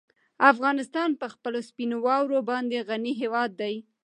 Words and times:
افغانستان 0.51 1.09
په 1.19 1.27
خپلو 1.33 1.59
سپینو 1.69 1.97
واورو 2.05 2.39
باندې 2.49 2.85
غني 2.89 3.13
هېواد 3.21 3.51
دی. 3.61 3.75